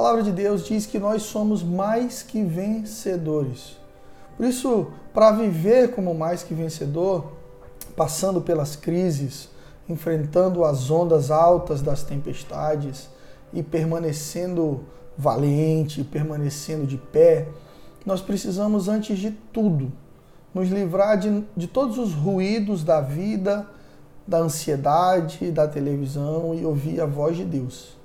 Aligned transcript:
palavra 0.00 0.22
de 0.22 0.32
Deus 0.32 0.64
diz 0.64 0.86
que 0.86 0.98
nós 0.98 1.24
somos 1.24 1.62
mais 1.62 2.22
que 2.22 2.42
vencedores. 2.42 3.76
Por 4.34 4.46
isso, 4.46 4.86
para 5.12 5.30
viver 5.30 5.94
como 5.94 6.14
mais 6.14 6.42
que 6.42 6.54
vencedor, 6.54 7.32
passando 7.94 8.40
pelas 8.40 8.74
crises, 8.74 9.50
enfrentando 9.86 10.64
as 10.64 10.90
ondas 10.90 11.30
altas 11.30 11.82
das 11.82 12.02
tempestades 12.02 13.10
e 13.52 13.62
permanecendo 13.62 14.86
valente, 15.18 16.02
permanecendo 16.02 16.86
de 16.86 16.96
pé, 16.96 17.46
nós 18.06 18.22
precisamos, 18.22 18.88
antes 18.88 19.18
de 19.18 19.32
tudo, 19.52 19.92
nos 20.54 20.70
livrar 20.70 21.18
de, 21.18 21.44
de 21.54 21.66
todos 21.66 21.98
os 21.98 22.14
ruídos 22.14 22.82
da 22.82 23.02
vida, 23.02 23.68
da 24.26 24.38
ansiedade, 24.38 25.50
da 25.50 25.68
televisão 25.68 26.54
e 26.54 26.64
ouvir 26.64 27.02
a 27.02 27.06
voz 27.06 27.36
de 27.36 27.44
Deus. 27.44 27.99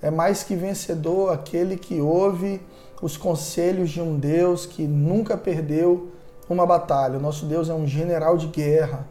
É 0.00 0.10
mais 0.10 0.42
que 0.42 0.54
vencedor 0.54 1.32
aquele 1.32 1.76
que 1.76 2.00
ouve 2.00 2.60
os 3.02 3.16
conselhos 3.16 3.90
de 3.90 4.00
um 4.00 4.16
Deus 4.16 4.66
que 4.66 4.86
nunca 4.86 5.36
perdeu 5.36 6.10
uma 6.48 6.64
batalha. 6.64 7.18
O 7.18 7.20
nosso 7.20 7.46
Deus 7.46 7.68
é 7.68 7.74
um 7.74 7.86
general 7.86 8.36
de 8.36 8.46
guerra. 8.46 9.06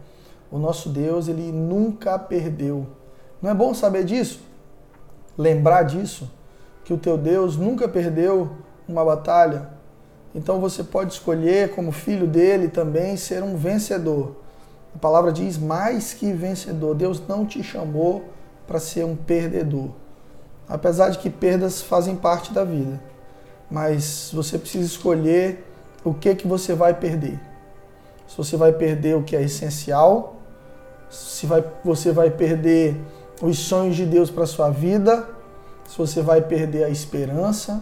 O 0.52 0.58
nosso 0.58 0.90
Deus, 0.90 1.28
ele 1.28 1.52
nunca 1.52 2.18
perdeu. 2.18 2.88
Não 3.42 3.50
é 3.50 3.54
bom 3.54 3.74
saber 3.74 4.04
disso? 4.06 4.42
Lembrar 5.38 5.84
disso? 5.84 6.32
Que 6.84 6.94
o 6.94 6.98
teu 6.98 7.18
Deus 7.18 7.58
nunca 7.58 7.88
perdeu 7.88 8.50
uma 8.88 9.04
batalha? 9.04 9.70
Então 10.34 10.60
você 10.60 10.84
pode 10.84 11.14
escolher, 11.14 11.76
como 11.76 11.92
filho 11.92 12.28
dele, 12.28 12.70
também 12.70 13.18
ser 13.18 13.44
um 13.44 13.58
vencedor. 13.58 14.36
A 14.96 14.98
palavra 14.98 15.32
diz 15.32 15.58
mais 15.58 16.14
que 16.14 16.32
vencedor. 16.32 16.96
Deus 16.96 17.22
não 17.28 17.46
te 17.46 17.62
chamou 17.62 18.26
para 18.66 18.80
ser 18.80 19.06
um 19.06 19.16
perdedor. 19.16 19.90
Apesar 20.68 21.10
de 21.10 21.20
que 21.20 21.30
perdas 21.30 21.82
fazem 21.82 22.16
parte 22.16 22.54
da 22.54 22.64
vida. 22.64 23.02
Mas 23.70 24.32
você 24.34 24.58
precisa 24.58 24.86
escolher 24.86 25.66
o 26.04 26.14
que 26.14 26.34
que 26.36 26.48
você 26.48 26.74
vai 26.74 26.94
perder. 26.94 27.40
Se 28.28 28.38
você 28.38 28.58
vai 28.58 28.74
perder 28.74 29.16
o 29.16 29.24
que 29.24 29.36
é 29.36 29.42
essencial, 29.42 30.36
se 31.10 31.46
vai, 31.46 31.64
você 31.84 32.12
vai 32.12 32.30
perder 32.30 33.00
os 33.42 33.60
sonhos 33.60 33.96
de 33.96 34.06
Deus 34.06 34.30
para 34.30 34.46
sua 34.46 34.70
vida, 34.70 35.28
se 35.88 35.98
você 35.98 36.22
vai 36.22 36.42
perder 36.42 36.84
a 36.84 36.90
esperança, 36.90 37.82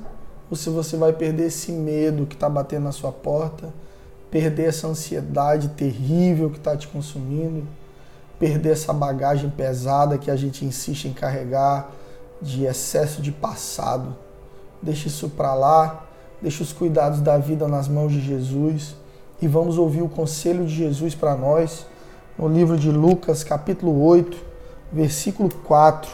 ou 0.50 0.56
se 0.56 0.70
você 0.70 0.96
vai 0.96 1.12
perder 1.12 1.48
esse 1.48 1.72
medo 1.72 2.26
que 2.26 2.36
está 2.36 2.48
batendo 2.48 2.84
na 2.84 2.92
sua 2.92 3.12
porta, 3.12 3.74
perder 4.30 4.70
essa 4.70 4.88
ansiedade 4.88 5.70
terrível 5.70 6.50
que 6.52 6.58
está 6.58 6.78
te 6.78 6.88
consumindo, 6.88 7.68
perder 8.38 8.74
essa 8.74 8.94
bagagem 8.94 9.50
pesada 9.50 10.18
que 10.18 10.30
a 10.30 10.36
gente 10.36 10.64
insiste 10.66 11.08
em 11.08 11.14
carregar 11.14 11.92
de 12.42 12.66
excesso 12.66 13.22
de 13.22 13.32
passado. 13.32 14.16
Deixe 14.82 15.08
isso 15.08 15.30
para 15.30 15.54
lá, 15.54 16.06
deixe 16.42 16.62
os 16.62 16.72
cuidados 16.72 17.22
da 17.22 17.38
vida 17.38 17.68
nas 17.68 17.88
mãos 17.88 18.12
de 18.12 18.22
Jesus 18.22 18.96
e 19.42 19.48
vamos 19.48 19.78
ouvir 19.78 20.02
o 20.02 20.10
conselho 20.10 20.66
de 20.66 20.74
Jesus 20.74 21.14
para 21.14 21.36
nós 21.36 21.86
no 22.38 22.48
livro 22.48 22.78
de 22.78 22.92
Lucas, 22.92 23.44
capítulo 23.44 24.04
8, 24.04 24.38
versículo 24.92 25.50
4. 25.66 26.12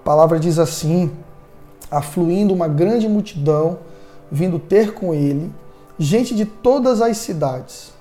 A 0.00 0.04
palavra 0.04 0.38
diz 0.38 0.58
assim: 0.58 1.12
Afluindo 1.90 2.54
uma 2.54 2.68
grande 2.68 3.08
multidão, 3.08 3.78
vindo 4.30 4.58
ter 4.58 4.94
com 4.94 5.12
ele, 5.12 5.52
gente 5.98 6.34
de 6.34 6.44
todas 6.44 7.02
as 7.02 7.18
cidades. 7.18 7.92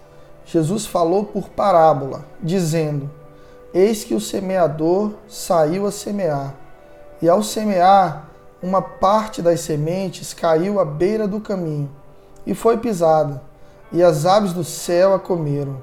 Jesus 0.45 0.85
falou 0.85 1.25
por 1.25 1.49
parábola, 1.49 2.25
dizendo: 2.41 3.09
Eis 3.73 4.03
que 4.03 4.15
o 4.15 4.21
semeador 4.21 5.13
saiu 5.27 5.85
a 5.85 5.91
semear. 5.91 6.55
E 7.21 7.27
ao 7.27 7.43
semear, 7.43 8.29
uma 8.61 8.81
parte 8.81 9.41
das 9.41 9.61
sementes 9.61 10.33
caiu 10.33 10.79
à 10.79 10.85
beira 10.85 11.27
do 11.27 11.39
caminho 11.39 11.89
e 12.45 12.53
foi 12.53 12.77
pisada, 12.77 13.41
e 13.91 14.01
as 14.01 14.25
aves 14.25 14.53
do 14.53 14.63
céu 14.63 15.13
a 15.13 15.19
comeram. 15.19 15.77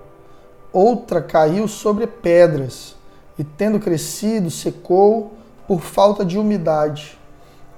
Outra 0.72 1.20
caiu 1.20 1.68
sobre 1.68 2.06
pedras, 2.06 2.96
e 3.38 3.44
tendo 3.44 3.78
crescido, 3.78 4.50
secou 4.50 5.34
por 5.66 5.80
falta 5.80 6.24
de 6.24 6.38
umidade. 6.38 7.18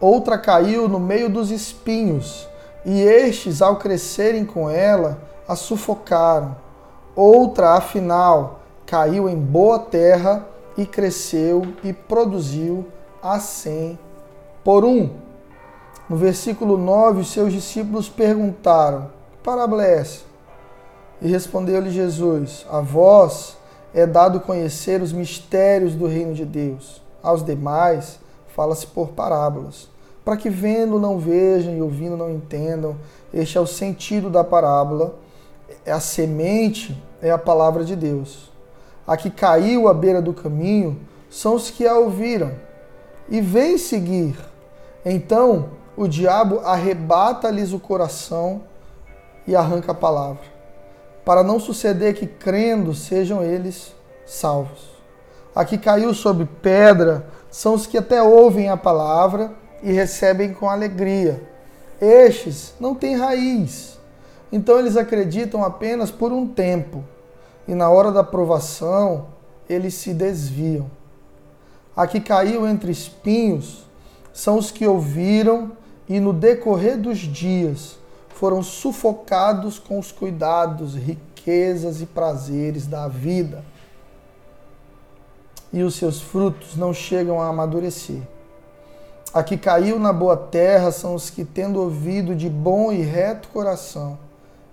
Outra 0.01 0.39
caiu 0.39 0.89
no 0.89 1.01
meio 1.01 1.29
dos 1.29 1.51
espinhos, 1.51 2.49
e 2.85 3.01
estes, 3.01 3.61
ao 3.61 3.77
crescerem 3.77 4.45
com 4.45 4.71
ela, 4.71 5.19
a 5.47 5.57
sufocaram. 5.57 6.57
Outra, 7.15 7.75
afinal, 7.75 8.61
caiu 8.87 9.29
em 9.29 9.37
boa 9.37 9.79
terra 9.79 10.47
e 10.77 10.87
cresceu 10.87 11.67
e 11.83 11.93
produziu 11.93 12.87
a 13.23 13.39
cem 13.41 13.99
por 14.65 14.85
um. 14.85 15.11
No 16.09 16.17
versículo 16.17 16.79
9, 16.79 17.21
os 17.21 17.33
seus 17.33 17.53
discípulos 17.53 18.09
perguntaram: 18.09 19.11
Que 19.31 19.39
parábola 19.43 19.85
é 19.85 19.99
essa? 19.99 20.23
E 21.21 21.29
respondeu-lhe 21.29 21.91
Jesus: 21.91 22.67
A 22.71 22.81
vós 22.81 23.57
é 23.93 24.07
dado 24.07 24.41
conhecer 24.41 25.03
os 25.03 25.13
mistérios 25.13 25.95
do 25.95 26.07
reino 26.07 26.35
de 26.35 26.45
Deus. 26.45 27.03
Aos 27.23 27.45
demais, 27.45 28.19
fala-se 28.55 28.87
por 28.87 29.09
parábolas, 29.09 29.89
para 30.25 30.37
que 30.37 30.49
vendo 30.49 30.99
não 30.99 31.19
vejam 31.19 31.75
e 31.75 31.83
ouvindo 31.83 32.17
não 32.17 32.31
entendam. 32.31 32.97
Este 33.33 33.59
é 33.59 33.61
o 33.61 33.67
sentido 33.67 34.31
da 34.31 34.45
parábola. 34.45 35.15
A 35.87 36.01
semente 36.01 36.97
é 37.21 37.31
a 37.31 37.39
palavra 37.39 37.85
de 37.85 37.95
Deus. 37.95 38.51
A 39.07 39.17
que 39.17 39.31
caiu 39.31 39.89
à 39.89 39.95
beira 39.95 40.23
do 40.23 40.33
caminho 40.33 40.99
são 41.31 41.55
os 41.55 41.71
que 41.71 41.87
a 41.87 41.99
ouviram 41.99 42.68
e 43.29 43.41
vêm 43.41 43.79
seguir. 43.79 44.37
Então 45.05 45.71
o 45.97 46.07
diabo 46.07 46.61
arrebata-lhes 46.61 47.73
o 47.73 47.81
coração 47.81 48.63
e 49.47 49.57
arranca 49.57 49.93
a 49.93 49.95
palavra, 49.95 50.45
para 51.25 51.43
não 51.43 51.59
suceder 51.59 52.15
que 52.15 52.27
crendo 52.27 52.95
sejam 52.95 53.43
eles 53.43 53.95
salvos. 54.27 54.91
A 55.55 55.65
que 55.65 55.77
caiu 55.77 56.15
sobre 56.15 56.45
pedra 56.63 57.27
são 57.51 57.75
os 57.75 57.87
que 57.87 57.99
até 57.99 58.23
ouvem 58.23 58.69
a 58.69 58.77
palavra 58.77 59.51
e 59.83 59.91
recebem 59.91 60.53
com 60.53 60.69
alegria. 60.69 61.43
Estes 62.01 62.75
não 62.79 62.95
têm 62.95 63.17
raiz, 63.17 63.99
então 64.53 64.79
eles 64.79 64.97
acreditam 64.97 65.65
apenas 65.65 66.11
por 66.11 66.31
um 66.31 66.47
tempo, 66.47 67.03
e 67.67 67.75
na 67.75 67.91
hora 67.91 68.13
da 68.13 68.23
provação 68.23 69.27
eles 69.69 69.95
se 69.95 70.15
desviam. 70.15 70.89
A 71.99 72.07
que 72.07 72.21
caiu 72.21 72.65
entre 72.65 72.93
espinhos 72.93 73.85
são 74.33 74.57
os 74.57 74.71
que 74.71 74.87
ouviram 74.87 75.73
e 76.09 76.21
no 76.21 76.33
decorrer 76.33 76.97
dos 76.97 77.19
dias 77.19 77.99
foram 78.29 78.63
sufocados 78.63 79.81
com 79.81 79.99
os 79.99 80.13
cuidados, 80.13 80.95
riquezas 80.95 82.01
e 82.01 82.07
prazeres 82.07 82.87
da 82.87 83.09
vida. 83.09 83.65
E 85.73 85.83
os 85.83 85.97
seus 85.97 86.23
frutos 86.23 86.77
não 86.77 86.95
chegam 86.95 87.41
a 87.41 87.49
amadurecer. 87.49 88.23
A 89.35 89.43
que 89.43 89.59
caiu 89.59 89.99
na 89.99 90.13
boa 90.13 90.37
terra 90.37 90.93
são 90.93 91.17
os 91.17 91.31
que, 91.31 91.45
tendo 91.45 91.81
ouvido 91.81 92.33
de 92.33 92.49
bom 92.49 92.93
e 92.93 93.03
reto 93.03 93.49
coração, 93.49 94.17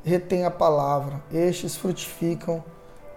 retêm 0.03 0.45
a 0.45 0.51
palavra. 0.51 1.23
Estes 1.33 1.75
frutificam 1.75 2.63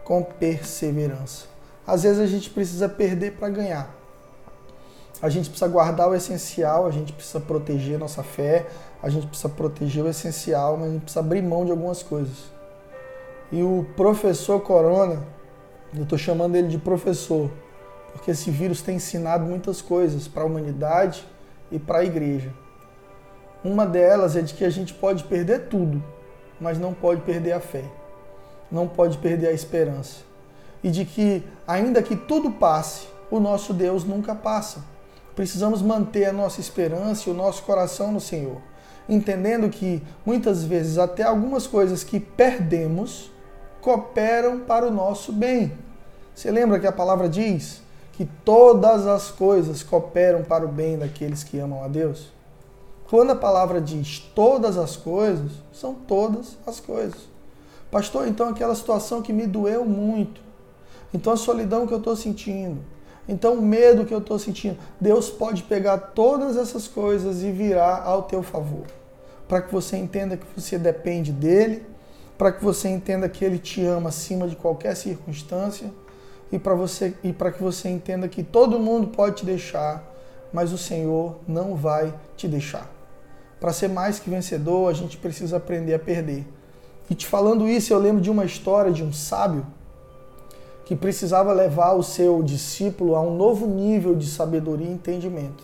com 0.03 0.23
perseverança. 0.23 1.45
Às 1.87 2.05
vezes 2.05 2.21
a 2.21 2.27
gente 2.27 2.49
precisa 2.49 2.89
perder 2.89 3.33
para 3.33 3.51
ganhar. 3.51 3.98
A 5.21 5.29
gente 5.29 5.51
precisa 5.51 5.69
guardar 5.69 6.09
o 6.09 6.15
essencial, 6.15 6.87
a 6.87 6.93
gente 6.93 7.13
precisa 7.13 7.41
proteger 7.41 7.99
nossa 7.99 8.23
fé, 8.23 8.67
a 9.03 9.09
gente 9.09 9.27
precisa 9.27 9.49
proteger 9.49 10.05
o 10.05 10.09
essencial, 10.09 10.77
mas 10.77 10.89
a 10.89 10.93
gente 10.93 11.03
precisa 11.03 11.21
abrir 11.21 11.43
mão 11.43 11.65
de 11.65 11.73
algumas 11.73 12.05
coisas. 12.05 12.53
E 13.51 13.61
o 13.61 13.85
professor 13.97 14.61
Corona, 14.61 15.25
eu 15.93 16.05
estou 16.05 16.17
chamando 16.17 16.55
ele 16.55 16.69
de 16.69 16.79
professor, 16.79 17.51
porque 18.13 18.31
esse 18.31 18.49
vírus 18.49 18.81
tem 18.81 18.97
ensinado 18.97 19.45
muitas 19.45 19.83
coisas 19.83 20.29
para 20.29 20.45
a 20.45 20.47
humanidade 20.47 21.27
e 21.73 21.81
para 21.81 21.99
a 21.99 22.05
igreja. 22.05 22.53
Uma 23.65 23.85
delas 23.85 24.37
é 24.37 24.41
de 24.41 24.55
que 24.55 24.65
a 24.65 24.71
gente 24.71 24.95
pode 24.95 25.25
perder 25.25 25.67
tudo, 25.69 26.03
mas 26.61 26.79
não 26.79 26.95
pode 26.95 27.23
perder 27.23 27.53
a 27.53 27.61
fé, 27.61 27.85
não 28.71 28.87
pode 28.87 29.19
perder 29.19 29.49
a 29.49 29.53
esperança. 29.53 30.21
E 30.81 30.91
de 30.91 31.05
que, 31.05 31.43
ainda 31.67 32.01
que 32.05 32.15
tudo 32.15 32.53
passe, 32.53 33.09
o 33.29 33.41
nosso 33.41 33.75
Deus 33.75 34.05
nunca 34.05 34.33
passa 34.33 34.97
precisamos 35.39 35.81
manter 35.81 36.25
a 36.25 36.33
nossa 36.33 36.61
esperança 36.61 37.29
e 37.29 37.33
o 37.33 37.35
nosso 37.35 37.63
coração 37.63 38.11
no 38.11 38.21
Senhor, 38.21 38.61
entendendo 39.09 39.71
que 39.71 40.03
muitas 40.27 40.65
vezes 40.65 40.99
até 40.99 41.23
algumas 41.23 41.65
coisas 41.65 42.03
que 42.03 42.19
perdemos 42.19 43.31
cooperam 43.81 44.59
para 44.59 44.85
o 44.85 44.91
nosso 44.91 45.33
bem. 45.33 45.73
Você 46.35 46.51
lembra 46.51 46.81
que 46.81 46.89
a 46.89 46.93
palavra 46.93 47.29
diz 47.29 47.81
que 48.15 48.25
todas 48.45 49.07
as 49.07 49.31
coisas 49.31 49.81
cooperam 49.81 50.43
para 50.43 50.65
o 50.65 50.69
bem 50.69 50.99
daqueles 50.99 51.45
que 51.45 51.57
amam 51.61 51.85
a 51.85 51.87
Deus? 51.87 52.33
Quando 53.09 53.31
a 53.31 53.37
palavra 53.37 53.81
diz 53.81 54.19
todas 54.35 54.77
as 54.77 54.97
coisas, 54.97 55.53
são 55.73 55.95
todas 55.95 56.59
as 56.67 56.81
coisas. 56.81 57.29
Pastor, 57.93 58.27
então 58.27 58.49
aquela 58.49 58.75
situação 58.75 59.23
que 59.23 59.33
me 59.33 59.47
doeu 59.47 59.85
muito, 59.85 60.41
então 61.15 61.33
a 61.33 61.37
solidão 61.37 61.87
que 61.87 61.95
eu 61.95 61.99
estou 61.99 62.17
sentindo, 62.17 62.81
Então, 63.29 63.55
o 63.55 63.63
medo 63.63 64.07
que 64.07 64.15
eu 64.15 64.19
estou 64.19 64.39
sentindo, 64.39 64.79
Deus 64.99 65.29
pode 65.29 65.63
pegar 65.65 65.99
todas 65.99 66.57
essas 66.57 66.89
coisas 66.89 67.43
e 67.43 67.53
virar 67.53 68.03
ao 68.03 68.23
teu 68.23 68.43
favor. 68.43 68.87
Para 69.47 69.61
que 69.61 69.71
você 69.71 69.97
entenda 69.99 70.37
que 70.37 70.47
você 70.57 70.79
depende 70.79 71.31
dele, 71.31 71.85
para 72.39 72.51
que 72.51 72.65
você 72.65 72.89
entenda 72.89 73.29
que 73.29 73.45
ele 73.45 73.59
te 73.59 73.85
ama 73.85 74.09
acima 74.09 74.49
de 74.49 74.57
qualquer 74.57 74.97
circunstância 74.97 75.91
e 76.51 76.59
para 76.59 76.75
você 76.75 77.15
e 77.23 77.33
para 77.33 77.53
que 77.53 77.63
você 77.63 77.89
entenda 77.89 78.29
que 78.29 78.43
todo 78.43 78.79
mundo 78.79 79.09
pode 79.09 79.37
te 79.37 79.45
deixar, 79.45 80.03
mas 80.53 80.73
o 80.73 80.79
Senhor 80.79 81.37
não 81.47 81.75
vai 81.75 82.15
te 82.37 82.49
deixar. 82.49 82.91
Para 83.61 83.73
ser 83.73 83.89
mais 83.89 84.19
que 84.19 84.31
vencedor, 84.31 84.89
a 84.89 84.95
gente 84.95 85.17
precisa 85.19 85.57
aprender 85.57 85.95
a 85.95 85.99
perder. 85.99 86.47
E 87.11 87.15
te 87.15 87.27
falando 87.27 87.69
isso, 87.69 87.93
eu 87.93 87.99
lembro 87.99 88.23
de 88.23 88.31
uma 88.31 88.45
história 88.45 88.93
de 88.93 89.03
um 89.03 89.13
sábio 89.13 89.67
que 90.89 90.97
precisava 90.97 91.53
levar 91.53 91.93
o 91.93 92.03
seu 92.03 92.43
discípulo 92.43 93.15
a 93.15 93.21
um 93.21 93.37
novo 93.37 93.67
nível 93.67 94.15
de 94.15 94.27
sabedoria 94.27 94.87
e 94.87 94.93
entendimento. 94.93 95.63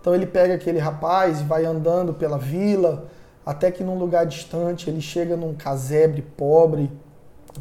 Então 0.00 0.14
ele 0.14 0.24
pega 0.24 0.54
aquele 0.54 0.78
rapaz 0.78 1.42
e 1.42 1.44
vai 1.44 1.66
andando 1.66 2.14
pela 2.14 2.38
vila, 2.38 3.04
até 3.44 3.70
que 3.70 3.84
num 3.84 3.98
lugar 3.98 4.24
distante 4.24 4.88
ele 4.88 5.02
chega 5.02 5.36
num 5.36 5.52
casebre 5.52 6.22
pobre, 6.22 6.90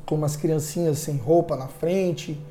com 0.05 0.15
umas 0.15 0.37
criancinhas 0.37 0.99
sem 0.99 1.17
roupa 1.17 1.57
na 1.57 1.67
frente, 1.67 2.41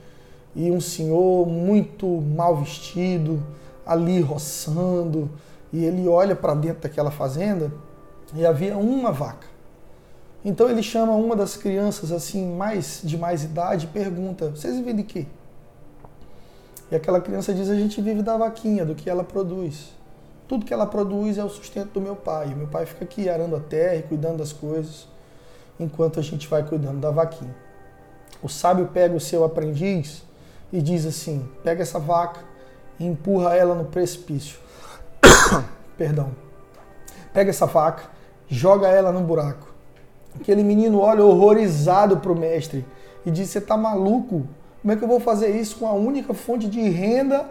e 0.54 0.70
um 0.70 0.78
senhor 0.78 1.46
muito 1.46 2.06
mal 2.06 2.54
vestido 2.54 3.42
ali 3.86 4.20
roçando, 4.20 5.30
e 5.72 5.86
ele 5.86 6.06
olha 6.06 6.36
para 6.36 6.52
dentro 6.52 6.82
daquela 6.82 7.10
fazenda 7.10 7.72
e 8.34 8.44
havia 8.44 8.76
uma 8.76 9.10
vaca. 9.10 9.46
Então 10.48 10.66
ele 10.70 10.82
chama 10.82 11.12
uma 11.12 11.36
das 11.36 11.58
crianças 11.58 12.10
assim, 12.10 12.56
mais 12.56 13.02
de 13.04 13.18
mais 13.18 13.44
idade, 13.44 13.84
e 13.84 13.88
pergunta: 13.88 14.48
"Vocês 14.48 14.76
vivem 14.76 14.96
de 14.96 15.02
quê?" 15.02 15.26
E 16.90 16.96
aquela 16.96 17.20
criança 17.20 17.52
diz: 17.52 17.68
"A 17.68 17.74
gente 17.74 18.00
vive 18.00 18.22
da 18.22 18.34
vaquinha, 18.34 18.82
do 18.82 18.94
que 18.94 19.10
ela 19.10 19.22
produz. 19.22 19.92
Tudo 20.48 20.64
que 20.64 20.72
ela 20.72 20.86
produz 20.86 21.36
é 21.36 21.44
o 21.44 21.50
sustento 21.50 21.90
do 21.90 22.00
meu 22.00 22.16
pai. 22.16 22.54
Meu 22.54 22.66
pai 22.66 22.86
fica 22.86 23.04
aqui 23.04 23.28
arando 23.28 23.56
a 23.56 23.60
terra 23.60 23.96
e 23.96 24.02
cuidando 24.02 24.38
das 24.38 24.50
coisas, 24.50 25.06
enquanto 25.78 26.18
a 26.18 26.22
gente 26.22 26.48
vai 26.48 26.66
cuidando 26.66 26.98
da 26.98 27.10
vaquinha." 27.10 27.54
O 28.42 28.48
sábio 28.48 28.86
pega 28.86 29.14
o 29.14 29.20
seu 29.20 29.44
aprendiz 29.44 30.22
e 30.72 30.80
diz 30.80 31.04
assim: 31.04 31.46
"Pega 31.62 31.82
essa 31.82 31.98
vaca 31.98 32.40
e 32.98 33.04
empurra 33.04 33.54
ela 33.54 33.74
no 33.74 33.84
precipício." 33.84 34.58
Perdão. 35.98 36.30
Pega 37.34 37.50
essa 37.50 37.66
vaca, 37.66 38.04
joga 38.48 38.88
ela 38.88 39.12
no 39.12 39.20
buraco 39.20 39.67
Aquele 40.34 40.62
menino 40.62 41.00
olha 41.00 41.24
horrorizado 41.24 42.18
para 42.18 42.32
o 42.32 42.38
mestre 42.38 42.84
e 43.24 43.30
diz: 43.30 43.50
Você 43.50 43.58
está 43.58 43.76
maluco? 43.76 44.46
Como 44.80 44.92
é 44.92 44.96
que 44.96 45.02
eu 45.02 45.08
vou 45.08 45.20
fazer 45.20 45.48
isso 45.50 45.76
com 45.76 45.86
a 45.86 45.92
única 45.92 46.32
fonte 46.32 46.68
de 46.68 46.80
renda 46.88 47.46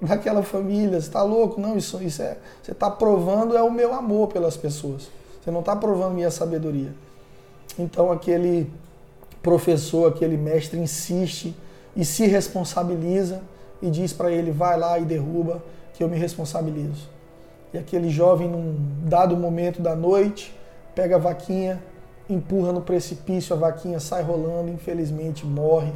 daquela 0.00 0.42
família? 0.42 1.00
Você 1.00 1.08
está 1.08 1.22
louco? 1.22 1.60
Não, 1.60 1.76
isso, 1.76 2.02
isso 2.02 2.22
é. 2.22 2.36
Você 2.62 2.72
está 2.72 2.90
provando 2.90 3.56
é 3.56 3.62
o 3.62 3.70
meu 3.70 3.92
amor 3.92 4.28
pelas 4.28 4.56
pessoas. 4.56 5.10
Você 5.42 5.50
não 5.50 5.60
está 5.60 5.76
provando 5.76 6.14
minha 6.14 6.30
sabedoria. 6.30 6.92
Então 7.78 8.10
aquele 8.10 8.70
professor, 9.42 10.08
aquele 10.08 10.36
mestre 10.36 10.78
insiste 10.78 11.54
e 11.96 12.04
se 12.04 12.26
responsabiliza 12.26 13.42
e 13.82 13.90
diz 13.90 14.12
para 14.12 14.30
ele: 14.30 14.50
vai 14.50 14.78
lá 14.78 14.98
e 14.98 15.04
derruba, 15.04 15.62
que 15.94 16.02
eu 16.02 16.08
me 16.08 16.16
responsabilizo. 16.16 17.08
E 17.72 17.78
aquele 17.78 18.10
jovem, 18.10 18.48
num 18.48 18.74
dado 19.04 19.36
momento 19.36 19.80
da 19.80 19.94
noite, 19.94 20.54
pega 20.94 21.16
a 21.16 21.18
vaquinha 21.18 21.80
empurra 22.32 22.72
no 22.72 22.80
precipício, 22.80 23.54
a 23.54 23.58
vaquinha 23.58 24.00
sai 24.00 24.22
rolando, 24.22 24.70
infelizmente 24.70 25.46
morre. 25.46 25.92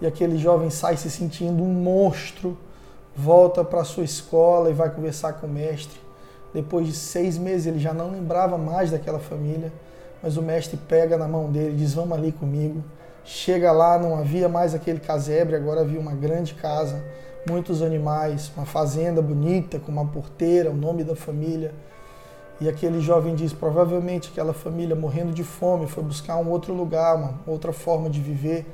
E 0.00 0.06
aquele 0.06 0.36
jovem 0.36 0.70
sai 0.70 0.96
se 0.96 1.10
sentindo 1.10 1.62
um 1.62 1.72
monstro, 1.72 2.56
volta 3.14 3.64
para 3.64 3.84
sua 3.84 4.04
escola 4.04 4.70
e 4.70 4.74
vai 4.74 4.90
conversar 4.90 5.34
com 5.34 5.46
o 5.46 5.50
mestre. 5.50 5.98
Depois 6.52 6.86
de 6.86 6.92
seis 6.92 7.36
meses 7.38 7.66
ele 7.66 7.78
já 7.78 7.92
não 7.92 8.10
lembrava 8.10 8.58
mais 8.58 8.90
daquela 8.90 9.18
família, 9.18 9.72
mas 10.22 10.36
o 10.36 10.42
mestre 10.42 10.76
pega 10.76 11.16
na 11.16 11.26
mão 11.28 11.50
dele 11.50 11.72
e 11.74 11.76
diz: 11.76 11.94
Vamos 11.94 12.16
ali 12.16 12.32
comigo. 12.32 12.82
Chega 13.24 13.72
lá, 13.72 13.98
não 13.98 14.16
havia 14.16 14.48
mais 14.48 14.74
aquele 14.74 15.00
casebre, 15.00 15.56
agora 15.56 15.80
havia 15.80 15.98
uma 15.98 16.14
grande 16.14 16.54
casa, 16.54 17.02
muitos 17.48 17.82
animais, 17.82 18.52
uma 18.56 18.64
fazenda 18.64 19.20
bonita 19.20 19.80
com 19.80 19.90
uma 19.90 20.06
porteira, 20.06 20.70
o 20.70 20.74
nome 20.74 21.02
da 21.02 21.16
família. 21.16 21.74
E 22.60 22.68
aquele 22.68 23.00
jovem 23.00 23.34
diz: 23.34 23.52
provavelmente 23.52 24.30
aquela 24.30 24.52
família 24.52 24.96
morrendo 24.96 25.32
de 25.32 25.44
fome 25.44 25.86
foi 25.86 26.02
buscar 26.02 26.36
um 26.36 26.48
outro 26.50 26.72
lugar, 26.72 27.16
uma 27.16 27.34
outra 27.46 27.72
forma 27.72 28.08
de 28.08 28.20
viver. 28.20 28.66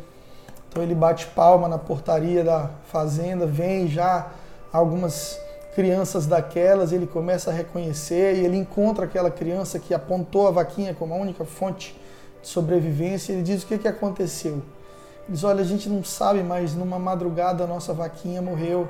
Então 0.69 0.83
ele 0.83 0.95
bate 0.95 1.27
palma 1.27 1.69
na 1.69 1.79
portaria 1.79 2.43
da 2.43 2.71
fazenda, 2.85 3.45
vem 3.45 3.89
já 3.89 4.33
algumas 4.73 5.39
crianças 5.75 6.27
daquelas, 6.27 6.93
ele 6.93 7.07
começa 7.07 7.51
a 7.51 7.53
reconhecer 7.53 8.37
e 8.37 8.45
ele 8.45 8.57
encontra 8.57 9.05
aquela 9.05 9.31
criança 9.31 9.79
que 9.79 9.93
apontou 9.93 10.47
a 10.47 10.51
vaquinha 10.51 10.95
como 10.95 11.13
a 11.13 11.17
única 11.17 11.45
fonte 11.45 11.99
de 12.41 12.49
sobrevivência. 12.49 13.33
E 13.33 13.37
ele 13.37 13.43
diz: 13.43 13.65
O 13.65 13.67
que, 13.67 13.79
que 13.79 13.89
aconteceu? 13.89 14.53
Ele 14.53 15.31
diz: 15.31 15.43
Olha, 15.43 15.61
a 15.61 15.67
gente 15.67 15.89
não 15.89 16.05
sabe, 16.05 16.43
mas 16.43 16.75
numa 16.75 16.99
madrugada 16.99 17.65
a 17.65 17.67
nossa 17.67 17.93
vaquinha 17.93 18.41
morreu 18.41 18.89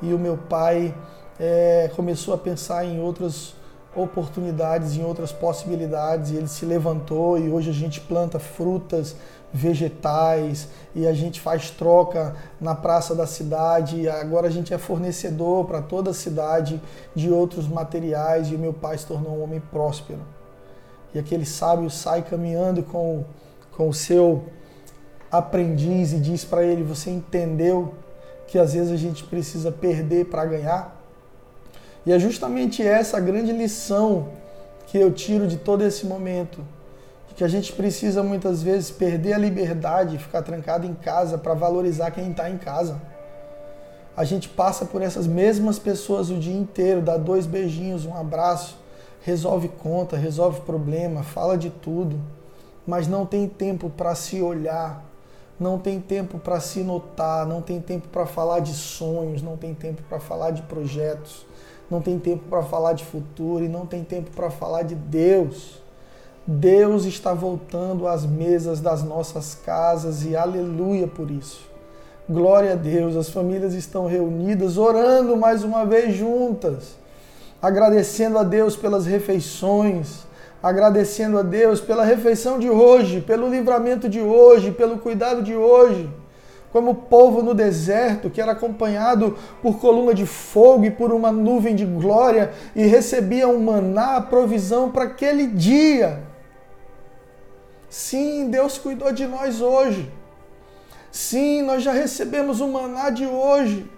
e 0.00 0.14
o 0.14 0.18
meu 0.18 0.36
pai 0.36 0.94
é, 1.38 1.90
começou 1.94 2.34
a 2.34 2.38
pensar 2.38 2.84
em 2.84 3.00
outros 3.00 3.54
oportunidades, 3.94 4.96
em 4.96 5.04
outras 5.04 5.32
possibilidades, 5.32 6.30
e 6.30 6.36
ele 6.36 6.48
se 6.48 6.64
levantou 6.64 7.38
e 7.38 7.50
hoje 7.50 7.70
a 7.70 7.72
gente 7.72 8.00
planta 8.00 8.38
frutas, 8.38 9.14
vegetais 9.52 10.68
e 10.94 11.06
a 11.06 11.12
gente 11.12 11.40
faz 11.40 11.70
troca 11.70 12.34
na 12.60 12.74
praça 12.74 13.14
da 13.14 13.26
cidade. 13.26 14.08
Agora 14.08 14.48
a 14.48 14.50
gente 14.50 14.72
é 14.72 14.78
fornecedor 14.78 15.66
para 15.66 15.82
toda 15.82 16.10
a 16.10 16.14
cidade 16.14 16.80
de 17.14 17.30
outros 17.30 17.68
materiais 17.68 18.48
e 18.48 18.54
o 18.54 18.58
meu 18.58 18.72
pai 18.72 18.96
se 18.96 19.06
tornou 19.06 19.36
um 19.36 19.42
homem 19.42 19.60
próspero. 19.60 20.20
E 21.14 21.18
aquele 21.18 21.44
sábio 21.44 21.90
sai 21.90 22.22
caminhando 22.22 22.82
com, 22.82 23.24
com 23.76 23.88
o 23.88 23.94
seu 23.94 24.44
aprendiz 25.30 26.12
e 26.12 26.18
diz 26.18 26.44
para 26.44 26.64
ele: 26.64 26.82
Você 26.82 27.10
entendeu 27.10 27.94
que 28.46 28.58
às 28.58 28.72
vezes 28.72 28.90
a 28.90 28.96
gente 28.96 29.24
precisa 29.24 29.70
perder 29.70 30.26
para 30.26 30.46
ganhar? 30.46 31.01
E 32.04 32.12
é 32.12 32.18
justamente 32.18 32.82
essa 32.82 33.16
a 33.16 33.20
grande 33.20 33.52
lição 33.52 34.28
que 34.86 34.98
eu 34.98 35.12
tiro 35.12 35.46
de 35.46 35.56
todo 35.56 35.82
esse 35.82 36.04
momento. 36.04 36.64
Que 37.36 37.44
a 37.44 37.48
gente 37.48 37.72
precisa 37.72 38.22
muitas 38.22 38.62
vezes 38.62 38.90
perder 38.90 39.32
a 39.32 39.38
liberdade, 39.38 40.18
ficar 40.18 40.42
trancado 40.42 40.86
em 40.86 40.92
casa 40.92 41.38
para 41.38 41.54
valorizar 41.54 42.10
quem 42.10 42.30
está 42.30 42.50
em 42.50 42.58
casa. 42.58 43.00
A 44.14 44.24
gente 44.24 44.48
passa 44.48 44.84
por 44.84 45.00
essas 45.00 45.26
mesmas 45.26 45.78
pessoas 45.78 46.28
o 46.28 46.36
dia 46.36 46.54
inteiro, 46.54 47.00
dá 47.00 47.16
dois 47.16 47.46
beijinhos, 47.46 48.04
um 48.04 48.14
abraço, 48.14 48.76
resolve 49.22 49.68
conta, 49.68 50.16
resolve 50.16 50.60
problema, 50.60 51.22
fala 51.22 51.56
de 51.56 51.70
tudo, 51.70 52.20
mas 52.86 53.08
não 53.08 53.24
tem 53.24 53.48
tempo 53.48 53.88
para 53.88 54.14
se 54.14 54.42
olhar, 54.42 55.02
não 55.58 55.78
tem 55.78 55.98
tempo 55.98 56.38
para 56.38 56.60
se 56.60 56.82
notar, 56.82 57.46
não 57.46 57.62
tem 57.62 57.80
tempo 57.80 58.08
para 58.08 58.26
falar 58.26 58.60
de 58.60 58.74
sonhos, 58.74 59.40
não 59.40 59.56
tem 59.56 59.72
tempo 59.72 60.02
para 60.02 60.20
falar 60.20 60.50
de 60.50 60.60
projetos 60.62 61.46
não 61.92 62.00
tem 62.00 62.18
tempo 62.18 62.44
para 62.48 62.62
falar 62.62 62.94
de 62.94 63.04
futuro 63.04 63.62
e 63.62 63.68
não 63.68 63.84
tem 63.84 64.02
tempo 64.02 64.30
para 64.34 64.50
falar 64.50 64.82
de 64.82 64.94
Deus. 64.94 65.78
Deus 66.46 67.04
está 67.04 67.34
voltando 67.34 68.08
às 68.08 68.24
mesas 68.24 68.80
das 68.80 69.02
nossas 69.02 69.54
casas 69.54 70.24
e 70.24 70.34
aleluia 70.34 71.06
por 71.06 71.30
isso. 71.30 71.70
Glória 72.28 72.72
a 72.72 72.76
Deus, 72.76 73.14
as 73.14 73.28
famílias 73.28 73.74
estão 73.74 74.06
reunidas, 74.06 74.78
orando 74.78 75.36
mais 75.36 75.62
uma 75.62 75.84
vez 75.84 76.14
juntas, 76.14 76.96
agradecendo 77.60 78.38
a 78.38 78.42
Deus 78.42 78.74
pelas 78.74 79.04
refeições, 79.04 80.24
agradecendo 80.62 81.38
a 81.38 81.42
Deus 81.42 81.78
pela 81.80 82.04
refeição 82.04 82.58
de 82.58 82.70
hoje, 82.70 83.20
pelo 83.20 83.50
livramento 83.50 84.08
de 84.08 84.20
hoje, 84.22 84.72
pelo 84.72 84.96
cuidado 84.96 85.42
de 85.42 85.54
hoje 85.54 86.08
como 86.72 86.92
o 86.92 86.94
povo 86.94 87.42
no 87.42 87.54
deserto, 87.54 88.30
que 88.30 88.40
era 88.40 88.52
acompanhado 88.52 89.36
por 89.60 89.78
coluna 89.78 90.14
de 90.14 90.24
fogo 90.24 90.86
e 90.86 90.90
por 90.90 91.12
uma 91.12 91.30
nuvem 91.30 91.76
de 91.76 91.84
glória 91.84 92.52
e 92.74 92.86
recebia 92.86 93.46
um 93.46 93.62
maná, 93.62 94.16
a 94.16 94.22
provisão 94.22 94.90
para 94.90 95.04
aquele 95.04 95.46
dia. 95.46 96.22
Sim, 97.90 98.48
Deus 98.48 98.78
cuidou 98.78 99.12
de 99.12 99.26
nós 99.26 99.60
hoje. 99.60 100.10
Sim, 101.10 101.60
nós 101.60 101.82
já 101.82 101.92
recebemos 101.92 102.60
o 102.60 102.68
maná 102.68 103.10
de 103.10 103.26
hoje. 103.26 103.90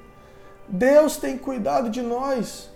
Deus 0.68 1.16
tem 1.16 1.38
cuidado 1.38 1.88
de 1.88 2.02
nós. 2.02 2.70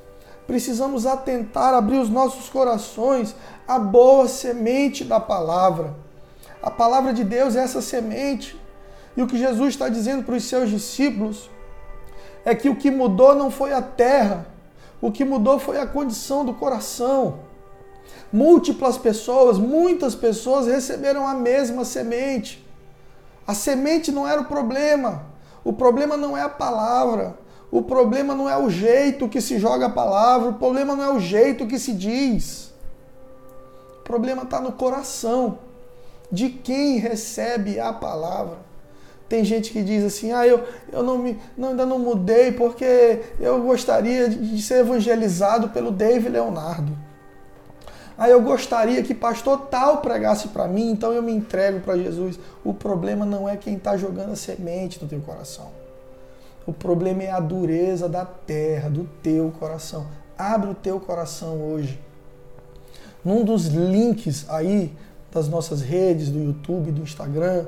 Precisamos 0.47 1.07
atentar, 1.07 1.75
abrir 1.75 1.99
os 1.99 2.09
nossos 2.09 2.49
corações 2.49 3.35
à 3.67 3.81
boa 3.81 4.29
semente 4.29 5.05
da 5.05 5.19
palavra. 5.19 5.95
A 6.63 6.71
palavra 6.71 7.13
de 7.13 7.25
Deus 7.25 7.57
é 7.57 7.65
essa 7.65 7.83
semente. 7.83 8.57
E 9.19 9.23
o 9.23 9.27
que 9.27 9.37
Jesus 9.37 9.71
está 9.71 9.89
dizendo 9.89 10.23
para 10.23 10.37
os 10.37 10.45
seus 10.45 10.71
discípulos 10.71 11.51
é 12.45 12.55
que 12.55 12.69
o 12.69 12.77
que 12.77 12.89
mudou 12.89 13.35
não 13.35 13.51
foi 13.51 13.73
a 13.73 13.83
terra, 13.83 14.47
o 15.01 15.11
que 15.11 15.25
mudou 15.25 15.59
foi 15.59 15.77
a 15.77 15.85
condição 15.85 16.45
do 16.45 16.55
coração. 16.55 17.41
Múltiplas 18.33 18.97
pessoas, 18.97 19.59
muitas 19.59 20.15
pessoas 20.15 20.69
receberam 20.69 21.27
a 21.27 21.35
mesma 21.35 21.85
semente. 21.85 22.65
A 23.45 23.55
semente 23.55 24.13
não 24.13 24.29
era 24.29 24.41
o 24.41 24.45
problema. 24.45 25.27
O 25.65 25.73
problema 25.73 26.17
não 26.17 26.37
é 26.37 26.43
a 26.43 26.49
palavra. 26.49 27.37
O 27.73 27.83
problema 27.83 28.37
não 28.37 28.49
é 28.49 28.57
o 28.57 28.71
jeito 28.71 29.29
que 29.29 29.41
se 29.41 29.59
joga 29.59 29.87
a 29.87 29.91
palavra. 29.91 30.51
O 30.51 30.55
problema 30.55 30.95
não 30.95 31.03
é 31.03 31.13
o 31.13 31.19
jeito 31.19 31.67
que 31.67 31.81
se 31.81 31.93
diz. 31.93 32.73
O 33.99 34.05
problema 34.05 34.45
está 34.45 34.61
no 34.61 34.71
coração 34.71 35.59
de 36.31 36.51
quem 36.51 36.99
recebe 36.99 37.81
a 37.81 37.93
palavra. 37.93 38.68
Tem 39.29 39.45
gente 39.45 39.71
que 39.71 39.83
diz 39.83 40.05
assim: 40.05 40.33
ah, 40.33 40.47
eu, 40.47 40.65
eu 40.91 41.03
não 41.03 41.19
me, 41.19 41.39
não, 41.57 41.71
ainda 41.71 41.85
não 41.85 41.99
mudei 41.99 42.51
porque 42.53 43.21
eu 43.39 43.63
gostaria 43.63 44.29
de, 44.29 44.61
ser 44.63 44.81
evangelizado 44.81 45.69
pelo 45.69 45.91
David 45.91 46.31
Leonardo. 46.31 46.97
Ah, 48.17 48.29
eu 48.29 48.43
gostaria 48.43 49.03
que 49.03 49.15
pastor 49.15 49.67
tal 49.67 49.99
pregasse 49.99 50.49
para 50.49 50.67
mim, 50.67 50.91
então 50.91 51.13
eu 51.13 51.23
me 51.23 51.31
entrego 51.31 51.81
para 51.81 51.97
Jesus. 51.97 52.39
O 52.65 52.73
problema 52.73 53.25
não 53.25 53.49
é 53.49 53.57
quem 53.57 53.75
está 53.75 53.97
jogando 53.97 54.33
a 54.33 54.37
semente 54.37 55.01
no 55.01 55.09
teu 55.09 55.21
coração. 55.21 55.69
O 56.67 56.73
problema 56.73 57.23
é 57.23 57.31
a 57.31 57.39
dureza 57.39 58.09
da 58.09 58.25
terra, 58.25 58.89
do 58.89 59.09
teu 59.23 59.53
coração. 59.59 60.07
Abre 60.37 60.71
o 60.71 60.75
teu 60.75 60.99
coração 60.99 61.63
hoje. 61.63 62.01
Num 63.25 63.45
dos 63.45 63.67
links 63.67 64.47
aí 64.49 64.93
das 65.31 65.49
nossas 65.49 65.81
redes, 65.81 66.29
do 66.29 66.39
YouTube, 66.39 66.91
do 66.91 67.03
Instagram, 67.03 67.67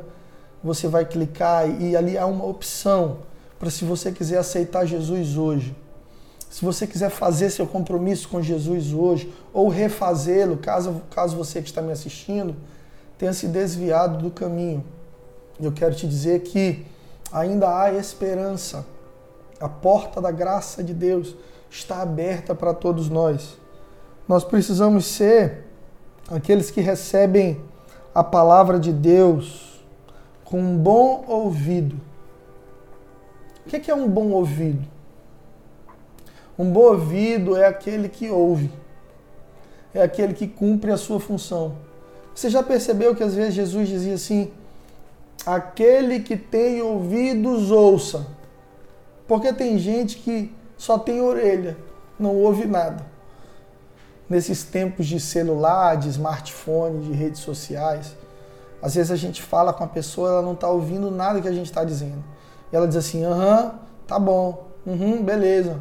você 0.63 0.89
vai 0.89 1.05
clicar 1.05 1.69
e 1.81 1.97
ali 1.97 2.19
há 2.19 2.27
uma 2.27 2.45
opção 2.45 3.19
para 3.59 3.71
se 3.71 3.85
você 3.85 4.13
quiser 4.13 4.39
aceitar 4.39 4.85
Jesus 4.87 5.37
hoje. 5.37 5.75
Se 6.49 6.65
você 6.65 6.87
quiser 6.87 7.11
fazer 7.11 7.51
seu 7.51 7.67
compromisso 7.67 8.29
com 8.29 8.43
Jesus 8.43 8.93
hoje 8.93 9.33
ou 9.53 9.69
refazê-lo, 9.69 10.57
caso, 10.57 11.03
caso 11.11 11.37
você 11.37 11.63
que 11.63 11.69
está 11.69 11.81
me 11.81 11.93
assistindo 11.93 12.57
tenha 13.17 13.33
se 13.33 13.47
desviado 13.47 14.19
do 14.19 14.31
caminho. 14.31 14.85
Eu 15.61 15.71
quero 15.71 15.95
te 15.95 16.09
dizer 16.09 16.41
que 16.41 16.85
ainda 17.31 17.81
há 17.81 17.93
esperança. 17.93 18.85
A 19.61 19.69
porta 19.69 20.21
da 20.21 20.31
graça 20.31 20.83
de 20.83 20.95
Deus 20.95 21.37
está 21.71 22.03
aberta 22.03 22.55
para 22.55 22.75
todos 22.75 23.09
nós. 23.09 23.59
Nós 24.27 24.43
precisamos 24.43 25.05
ser 25.05 25.67
aqueles 26.31 26.71
que 26.71 26.81
recebem 26.81 27.61
a 28.15 28.25
palavra 28.25 28.79
de 28.79 28.93
Deus 28.93 29.70
com 30.51 30.61
um 30.61 30.77
bom 30.77 31.25
ouvido. 31.29 31.97
O 33.65 33.71
que 33.71 33.91
é 33.91 33.95
um 33.95 34.09
bom 34.09 34.33
ouvido? 34.33 34.85
Um 36.59 36.71
bom 36.71 36.81
ouvido 36.81 37.57
é 37.57 37.67
aquele 37.67 38.09
que 38.09 38.29
ouve, 38.29 38.71
é 39.95 40.03
aquele 40.03 40.35
que 40.35 40.49
cumpre 40.49 40.91
a 40.91 40.97
sua 40.97 41.21
função. 41.21 41.77
Você 42.35 42.51
já 42.51 42.63
percebeu 42.63 43.15
que 43.15 43.23
às 43.23 43.35
vezes 43.35 43.55
Jesus 43.55 43.89
dizia 43.89 44.15
assim: 44.15 44.51
aquele 45.47 46.21
que 46.21 46.37
tem 46.37 46.83
ouvidos, 46.83 47.71
ouça. 47.71 48.27
Porque 49.29 49.53
tem 49.53 49.79
gente 49.79 50.19
que 50.19 50.53
só 50.77 50.99
tem 50.99 51.21
orelha, 51.21 51.77
não 52.19 52.35
ouve 52.35 52.67
nada 52.67 53.07
nesses 54.29 54.63
tempos 54.63 55.07
de 55.07 55.19
celular, 55.19 55.97
de 55.97 56.09
smartphone, 56.09 57.05
de 57.05 57.13
redes 57.13 57.41
sociais. 57.41 58.15
Às 58.83 58.95
vezes 58.95 59.11
a 59.11 59.17
gente 59.17 59.43
fala 59.43 59.73
com 59.73 59.85
a 59.85 59.87
pessoa, 59.87 60.31
ela 60.31 60.43
não 60.43 60.55
está 60.55 60.69
ouvindo 60.69 61.11
nada 61.11 61.41
que 61.41 61.49
a 61.49 61.53
gente 61.53 61.67
está 61.67 61.85
dizendo. 61.85 62.23
E 62.73 62.77
ela 62.77 62.87
diz 62.87 62.97
assim: 62.97 63.25
aham, 63.25 63.75
tá 64.07 64.19
bom, 64.19 64.67
uhum, 64.87 65.23
beleza. 65.23 65.79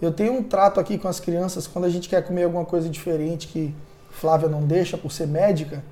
Eu 0.00 0.12
tenho 0.12 0.32
um 0.32 0.42
trato 0.42 0.80
aqui 0.80 0.98
com 0.98 1.06
as 1.06 1.20
crianças, 1.20 1.66
quando 1.66 1.84
a 1.84 1.88
gente 1.88 2.08
quer 2.08 2.26
comer 2.26 2.44
alguma 2.44 2.64
coisa 2.64 2.88
diferente 2.88 3.46
que 3.46 3.74
Flávia 4.10 4.48
não 4.48 4.62
deixa 4.62 4.98
por 4.98 5.12
ser 5.12 5.28
médica, 5.28 5.84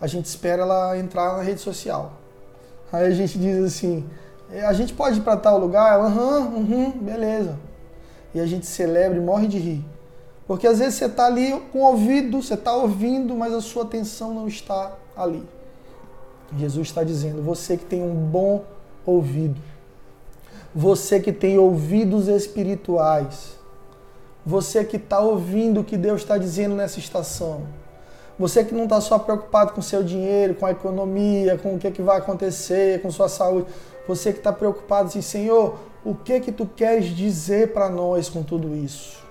a 0.00 0.06
gente 0.06 0.26
espera 0.26 0.62
ela 0.62 0.96
entrar 0.96 1.36
na 1.36 1.42
rede 1.42 1.60
social. 1.60 2.12
Aí 2.92 3.06
a 3.06 3.10
gente 3.10 3.38
diz 3.38 3.64
assim: 3.64 4.08
é, 4.50 4.64
a 4.64 4.72
gente 4.72 4.92
pode 4.92 5.18
ir 5.18 5.22
para 5.22 5.36
tal 5.36 5.58
lugar? 5.58 5.98
Aham, 5.98 6.40
uhum, 6.40 6.90
beleza. 6.92 7.58
E 8.32 8.40
a 8.40 8.46
gente 8.46 8.66
celebra 8.66 9.18
e 9.18 9.20
morre 9.20 9.48
de 9.48 9.58
rir. 9.58 9.84
Porque 10.46 10.66
às 10.66 10.78
vezes 10.78 10.94
você 10.94 11.06
está 11.06 11.26
ali 11.26 11.58
com 11.72 11.80
o 11.80 11.86
ouvido, 11.86 12.40
você 12.40 12.54
está 12.54 12.72
ouvindo, 12.72 13.34
mas 13.34 13.52
a 13.52 13.60
sua 13.60 13.82
atenção 13.82 14.32
não 14.32 14.46
está 14.46 14.92
ali. 15.16 15.42
Jesus 16.56 16.88
está 16.88 17.02
dizendo: 17.02 17.42
você 17.42 17.76
que 17.76 17.84
tem 17.84 18.02
um 18.02 18.14
bom 18.14 18.64
ouvido, 19.04 19.60
você 20.74 21.18
que 21.20 21.32
tem 21.32 21.58
ouvidos 21.58 22.28
espirituais, 22.28 23.56
você 24.44 24.84
que 24.84 24.96
está 24.96 25.20
ouvindo 25.20 25.80
o 25.80 25.84
que 25.84 25.96
Deus 25.96 26.20
está 26.22 26.38
dizendo 26.38 26.74
nessa 26.74 26.98
estação, 26.98 27.62
você 28.38 28.62
que 28.62 28.74
não 28.74 28.84
está 28.84 29.00
só 29.00 29.18
preocupado 29.18 29.72
com 29.72 29.80
seu 29.80 30.02
dinheiro, 30.02 30.54
com 30.54 30.66
a 30.66 30.70
economia, 30.70 31.56
com 31.58 31.74
o 31.74 31.78
que, 31.78 31.86
é 31.86 31.90
que 31.90 32.02
vai 32.02 32.18
acontecer, 32.18 33.00
com 33.00 33.10
sua 33.10 33.28
saúde, 33.28 33.66
você 34.06 34.32
que 34.32 34.38
está 34.38 34.52
preocupado 34.52 35.08
assim, 35.08 35.22
Senhor, 35.22 35.76
o 36.04 36.14
que 36.14 36.34
é 36.34 36.40
que 36.40 36.52
tu 36.52 36.66
queres 36.66 37.06
dizer 37.06 37.72
para 37.72 37.88
nós 37.88 38.28
com 38.28 38.42
tudo 38.42 38.76
isso? 38.76 39.24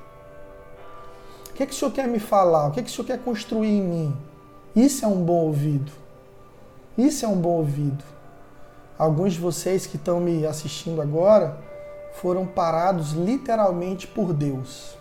O 1.52 1.54
que, 1.54 1.64
é 1.64 1.66
que 1.66 1.72
o 1.72 1.76
Senhor 1.76 1.92
quer 1.92 2.08
me 2.08 2.20
falar? 2.20 2.68
O 2.68 2.72
que, 2.72 2.82
é 2.82 2.84
que 2.84 2.90
o 2.90 2.92
Senhor 2.92 3.06
quer 3.06 3.20
construir 3.20 3.70
em 3.70 3.82
mim? 3.82 4.18
Isso 4.76 5.06
é 5.06 5.08
um 5.08 5.24
bom 5.24 5.46
ouvido. 5.46 5.90
Isso 6.98 7.26
é 7.26 7.28
um 7.28 7.36
bom 7.36 7.58
ouvido. 7.58 8.04
Alguns 8.98 9.34
de 9.34 9.40
vocês 9.40 9.86
que 9.86 9.98
estão 9.98 10.22
me 10.22 10.46
assistindo 10.46 11.02
agora 11.02 11.58
foram 12.14 12.46
parados 12.46 13.12
literalmente 13.12 14.08
por 14.08 14.32
Deus. 14.32 14.98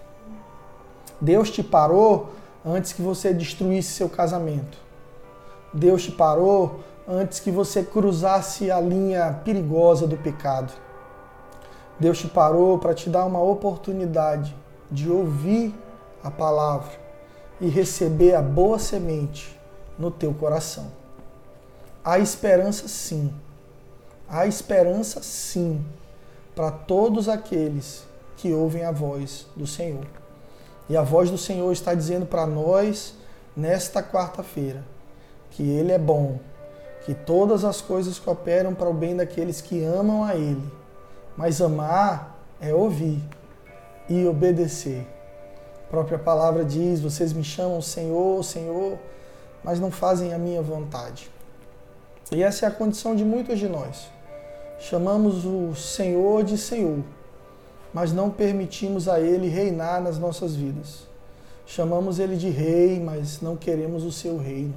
Deus 1.20 1.48
te 1.50 1.62
parou 1.62 2.30
antes 2.66 2.92
que 2.92 3.00
você 3.00 3.32
destruísse 3.32 3.92
seu 3.92 4.08
casamento. 4.08 4.76
Deus 5.72 6.02
te 6.02 6.10
parou 6.10 6.80
antes 7.06 7.38
que 7.38 7.52
você 7.52 7.84
cruzasse 7.84 8.72
a 8.72 8.80
linha 8.80 9.40
perigosa 9.44 10.04
do 10.04 10.16
pecado. 10.16 10.72
Deus 12.00 12.18
te 12.18 12.26
parou 12.26 12.76
para 12.76 12.92
te 12.92 13.08
dar 13.08 13.24
uma 13.24 13.40
oportunidade 13.40 14.56
de 14.90 15.08
ouvir 15.08 15.72
a 16.24 16.30
palavra 16.30 16.90
e 17.60 17.68
receber 17.68 18.34
a 18.34 18.42
boa 18.42 18.80
semente 18.80 19.56
no 19.96 20.10
teu 20.10 20.34
coração. 20.34 21.03
Há 22.04 22.18
esperança 22.18 22.87
sim. 22.87 23.32
Há 24.28 24.46
esperança 24.46 25.23
sim 25.23 25.84
para 26.54 26.70
todos 26.70 27.28
aqueles 27.28 28.04
que 28.37 28.52
ouvem 28.52 28.84
a 28.84 28.90
voz 28.90 29.46
do 29.56 29.66
Senhor. 29.66 30.06
E 30.88 30.96
a 30.96 31.02
voz 31.02 31.30
do 31.30 31.38
Senhor 31.38 31.73
está 31.73 31.94
dizendo 31.94 32.26
para 32.26 32.46
nós 32.46 33.14
nesta 33.56 34.02
quarta-feira 34.02 34.84
que 35.50 35.62
Ele 35.62 35.92
é 35.92 35.99
bom, 35.99 36.38
que 37.06 37.14
todas 37.14 37.64
as 37.64 37.80
coisas 37.80 38.18
cooperam 38.18 38.75
para 38.75 38.88
o 38.88 38.94
bem 38.94 39.16
daqueles 39.16 39.61
que 39.61 39.82
amam 39.82 40.25
a 40.25 40.34
Ele. 40.34 40.70
Mas 41.37 41.61
amar 41.61 42.38
é 42.61 42.75
ouvir 42.75 43.23
e 44.08 44.26
obedecer 44.26 45.06
própria 45.94 46.18
palavra 46.18 46.64
diz: 46.64 47.00
Vocês 47.00 47.32
me 47.32 47.44
chamam 47.44 47.80
Senhor, 47.80 48.42
Senhor, 48.42 48.99
mas 49.62 49.78
não 49.78 49.92
fazem 49.92 50.34
a 50.34 50.38
minha 50.38 50.61
vontade. 50.61 51.30
E 52.32 52.42
essa 52.42 52.66
é 52.66 52.68
a 52.68 52.72
condição 52.72 53.14
de 53.14 53.24
muitos 53.24 53.58
de 53.58 53.68
nós. 53.68 54.08
Chamamos 54.78 55.44
o 55.44 55.74
Senhor 55.74 56.42
de 56.44 56.58
Senhor, 56.58 56.98
mas 57.92 58.12
não 58.12 58.30
permitimos 58.30 59.08
a 59.08 59.20
Ele 59.20 59.48
reinar 59.48 60.02
nas 60.02 60.18
nossas 60.18 60.54
vidas. 60.54 61.06
Chamamos 61.66 62.18
Ele 62.18 62.36
de 62.36 62.50
Rei, 62.50 63.00
mas 63.00 63.40
não 63.40 63.56
queremos 63.56 64.04
o 64.04 64.12
seu 64.12 64.36
reino. 64.36 64.74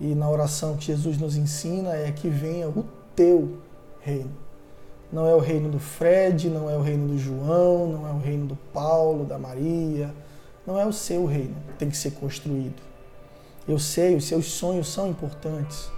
E 0.00 0.14
na 0.14 0.28
oração 0.30 0.76
que 0.76 0.86
Jesus 0.86 1.18
nos 1.18 1.36
ensina 1.36 1.94
é 1.94 2.12
que 2.12 2.28
venha 2.28 2.68
o 2.68 2.84
teu 3.14 3.58
reino 4.00 4.46
não 5.12 5.26
é 5.26 5.34
o 5.34 5.38
reino 5.38 5.68
do 5.68 5.78
Fred, 5.78 6.50
não 6.50 6.68
é 6.68 6.76
o 6.76 6.82
reino 6.82 7.06
do 7.08 7.18
João, 7.18 7.86
não 7.86 8.08
é 8.08 8.12
o 8.12 8.18
reino 8.18 8.46
do 8.46 8.56
Paulo, 8.72 9.24
da 9.24 9.38
Maria. 9.38 10.12
Não 10.66 10.78
é 10.78 10.84
o 10.84 10.92
seu 10.92 11.26
reino 11.26 11.54
tem 11.78 11.88
que 11.88 11.96
ser 11.96 12.12
construído. 12.12 12.82
Eu 13.68 13.78
sei, 13.78 14.16
os 14.16 14.24
seus 14.24 14.46
sonhos 14.46 14.88
são 14.88 15.08
importantes 15.08 15.88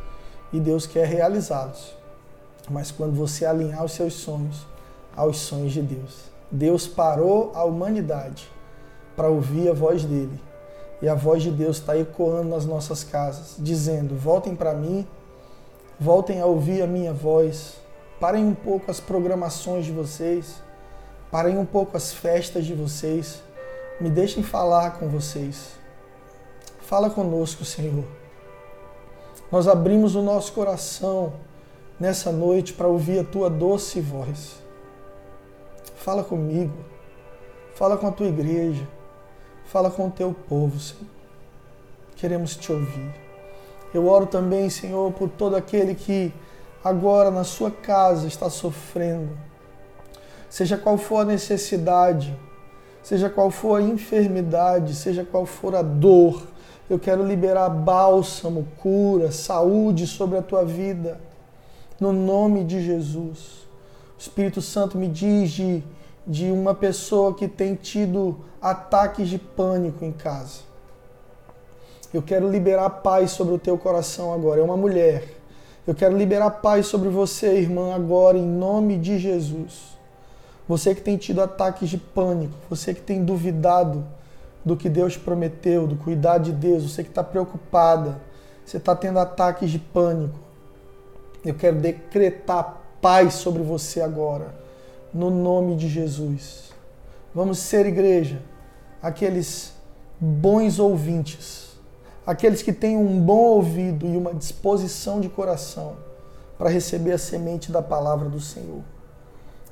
e 0.52 0.61
Deus 0.61 0.87
quer 0.87 1.07
realizá-los. 1.07 1.95
Mas 2.71 2.90
quando 2.90 3.14
você 3.14 3.45
alinhar 3.45 3.85
os 3.85 3.93
seus 3.93 4.14
sonhos 4.14 4.67
aos 5.17 5.38
sonhos 5.38 5.73
de 5.73 5.83
Deus, 5.83 6.25
Deus 6.50 6.87
parou 6.87 7.52
a 7.55 7.64
humanidade 7.64 8.49
para 9.17 9.28
ouvir 9.28 9.69
a 9.69 9.75
voz 9.75 10.05
dele. 10.05 10.40
E 11.00 11.09
a 11.09 11.14
voz 11.14 11.43
de 11.43 11.50
Deus 11.50 11.78
está 11.78 11.97
ecoando 11.97 12.49
nas 12.49 12.67
nossas 12.67 13.05
casas, 13.05 13.55
dizendo: 13.59 14.17
voltem 14.17 14.55
para 14.55 14.75
mim, 14.75 15.07
voltem 15.99 16.40
a 16.40 16.47
ouvir 16.47 16.83
a 16.83 16.87
minha 16.87 17.12
voz, 17.12 17.76
Parem 18.21 18.45
um 18.45 18.55
pouco 18.55 18.90
as 18.90 18.99
programações 18.99 19.85
de 19.85 19.93
vocês. 19.93 20.57
Parem 21.31 21.57
um 21.57 21.64
pouco 21.64 21.97
as 21.97 22.12
festas 22.12 22.67
de 22.67 22.75
vocês. 22.75 23.40
Me 24.00 24.11
deixem 24.11 24.43
falar 24.43 24.99
com 24.99 25.09
vocês. 25.09 25.71
Fala 26.81 27.11
conosco, 27.11 27.64
Senhor. 27.64 28.05
Nós 29.50 29.67
abrimos 29.67 30.14
o 30.14 30.23
nosso 30.23 30.52
coração 30.52 31.33
nessa 31.99 32.31
noite 32.31 32.73
para 32.73 32.87
ouvir 32.87 33.21
a 33.21 33.25
tua 33.25 33.49
doce 33.49 34.00
voz. 34.00 34.57
Fala 35.97 36.23
comigo. 36.23 36.75
Fala 37.75 37.97
com 37.97 38.07
a 38.07 38.12
tua 38.12 38.26
igreja. 38.26 38.87
Fala 39.67 39.90
com 39.90 40.09
o 40.09 40.11
teu 40.11 40.35
povo, 40.49 40.78
Senhor. 40.78 41.05
Queremos 42.17 42.57
te 42.57 42.73
ouvir. 42.73 43.14
Eu 43.93 44.07
oro 44.07 44.26
também, 44.26 44.69
Senhor, 44.69 45.12
por 45.12 45.28
todo 45.28 45.57
aquele 45.57 45.95
que 45.95 46.33
agora 46.85 47.31
na 47.31 47.45
sua 47.45 47.71
casa 47.71 48.26
está 48.26 48.50
sofrendo, 48.50 49.38
seja 50.49 50.76
qual 50.76 50.99
for 50.99 51.21
a 51.21 51.25
necessidade, 51.25 52.37
seja 53.02 53.28
qual 53.31 53.50
for 53.50 53.81
a 53.81 53.83
enfermidade, 53.83 54.95
seja 54.95 55.25
qual 55.25 55.47
for 55.47 55.75
a 55.75 55.83
dor, 55.83 56.47
eu 56.88 56.99
quero 56.99 57.26
liberar 57.26 57.68
bálsamo, 57.68 58.66
cura, 58.78 59.30
saúde 59.30 60.07
sobre 60.07 60.38
a 60.38 60.42
tua 60.42 60.64
vida, 60.64 61.21
no 62.00 62.12
nome 62.12 62.64
de 62.64 62.83
Jesus. 62.83 63.66
O 64.16 64.21
Espírito 64.21 64.62
Santo 64.62 64.97
me 64.97 65.07
diz 65.07 65.50
de, 65.50 65.85
de 66.26 66.50
uma 66.50 66.75
pessoa 66.75 67.35
que 67.35 67.47
tem 67.47 67.75
tido 67.75 68.38
ataques 68.61 69.28
de 69.28 69.38
pânico 69.38 70.04
em 70.04 70.12
casa. 70.12 70.68
Eu 72.12 72.23
quero 72.23 72.50
liberar 72.50 72.88
paz 72.88 73.33
sobre 73.33 73.54
o 73.54 73.59
teu 73.59 73.76
coração 73.76 74.33
agora. 74.33 74.61
É 74.61 74.64
uma 74.64 74.76
mulher. 74.76 75.25
Eu 75.87 75.95
quero 75.95 76.16
liberar 76.16 76.50
paz 76.50 76.87
sobre 76.87 77.11
você, 77.11 77.59
irmã, 77.59 77.95
agora, 77.95 78.38
em 78.38 78.47
nome 78.47 78.97
de 78.97 79.18
Jesus. 79.18 79.99
Você 80.66 80.95
que 80.95 81.02
tem 81.02 81.18
tido 81.18 81.42
ataques 81.42 81.88
de 81.90 81.99
pânico, 81.99 82.54
você 82.68 82.95
que 82.95 83.00
tem 83.00 83.25
duvidado 83.25 84.04
do 84.65 84.77
que 84.77 84.88
Deus 84.88 85.17
prometeu, 85.17 85.87
do 85.87 85.97
cuidado 85.97 86.45
de 86.45 86.53
Deus, 86.53 86.91
você 86.91 87.03
que 87.03 87.09
está 87.09 87.23
preocupada, 87.23 88.21
você 88.65 88.77
está 88.77 88.95
tendo 88.95 89.19
ataques 89.19 89.71
de 89.71 89.79
pânico. 89.79 90.38
Eu 91.45 91.55
quero 91.55 91.77
decretar 91.77 92.83
paz 93.00 93.35
sobre 93.35 93.62
você 93.62 94.00
agora, 94.00 94.55
no 95.15 95.31
nome 95.31 95.77
de 95.77 95.88
Jesus. 95.88 96.71
Vamos 97.35 97.59
ser 97.59 97.87
igreja, 97.87 98.43
aqueles 99.03 99.73
bons 100.21 100.79
ouvintes, 100.79 101.79
aqueles 102.27 102.61
que 102.61 102.73
têm 102.73 102.97
um 102.97 103.21
bom 103.21 103.38
ouvido 103.38 104.07
e 104.07 104.17
uma 104.17 104.35
disposição 104.35 105.21
de 105.21 105.29
coração 105.29 105.97
para 106.59 106.69
receber 106.69 107.12
a 107.12 107.19
semente 107.19 107.71
da 107.71 107.81
palavra 107.81 108.29
do 108.29 108.41
Senhor. 108.41 108.83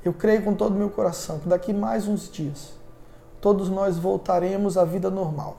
Eu 0.04 0.12
creio 0.12 0.42
com 0.42 0.54
todo 0.54 0.74
o 0.74 0.78
meu 0.78 0.88
coração 0.88 1.40
que 1.40 1.48
daqui 1.48 1.72
mais 1.72 2.06
uns 2.06 2.30
dias 2.30 2.75
todos 3.40 3.68
nós 3.68 3.98
voltaremos 3.98 4.76
à 4.76 4.84
vida 4.84 5.10
normal. 5.10 5.56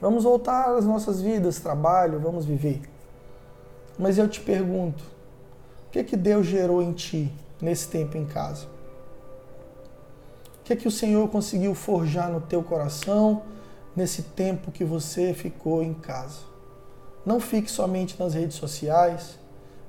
Vamos 0.00 0.24
voltar 0.24 0.74
às 0.74 0.84
nossas 0.84 1.20
vidas, 1.20 1.60
trabalho, 1.60 2.18
vamos 2.18 2.44
viver. 2.44 2.82
Mas 3.98 4.18
eu 4.18 4.28
te 4.28 4.40
pergunto, 4.40 5.04
o 5.86 5.90
que 5.92 6.02
que 6.02 6.16
Deus 6.16 6.46
gerou 6.46 6.82
em 6.82 6.92
ti 6.92 7.32
nesse 7.60 7.86
tempo 7.86 8.16
em 8.16 8.24
casa? 8.24 8.66
O 10.60 10.64
que 10.64 10.74
que 10.74 10.88
o 10.88 10.90
Senhor 10.90 11.28
conseguiu 11.28 11.74
forjar 11.74 12.30
no 12.30 12.40
teu 12.40 12.62
coração 12.62 13.42
nesse 13.94 14.22
tempo 14.22 14.72
que 14.72 14.84
você 14.84 15.32
ficou 15.34 15.82
em 15.82 15.94
casa? 15.94 16.40
Não 17.24 17.38
fique 17.38 17.70
somente 17.70 18.18
nas 18.18 18.34
redes 18.34 18.56
sociais. 18.56 19.38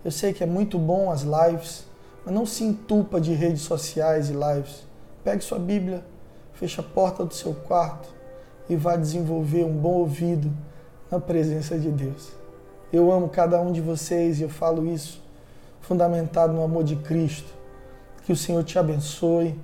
Eu 0.05 0.11
sei 0.11 0.33
que 0.33 0.43
é 0.43 0.47
muito 0.47 0.77
bom 0.77 1.09
as 1.09 1.23
lives, 1.23 1.85
mas 2.23 2.33
não 2.33 2.45
se 2.45 2.63
entupa 2.63 3.19
de 3.19 3.33
redes 3.33 3.63
sociais 3.63 4.29
e 4.29 4.33
lives. 4.33 4.83
Pegue 5.23 5.43
sua 5.43 5.57
Bíblia, 5.57 6.05
feche 6.53 6.79
a 6.79 6.83
porta 6.83 7.25
do 7.25 7.33
seu 7.33 7.53
quarto 7.53 8.07
e 8.69 8.75
vá 8.75 8.95
desenvolver 8.95 9.63
um 9.63 9.73
bom 9.73 9.93
ouvido 9.93 10.51
na 11.11 11.19
presença 11.19 11.77
de 11.77 11.89
Deus. 11.89 12.31
Eu 12.91 13.11
amo 13.11 13.29
cada 13.29 13.59
um 13.59 13.71
de 13.71 13.81
vocês 13.81 14.39
e 14.39 14.43
eu 14.43 14.49
falo 14.49 14.87
isso 14.87 15.21
fundamentado 15.81 16.53
no 16.53 16.63
amor 16.63 16.83
de 16.83 16.95
Cristo. 16.95 17.51
Que 18.25 18.31
o 18.31 18.35
Senhor 18.37 18.63
te 18.63 18.79
abençoe, 18.79 19.59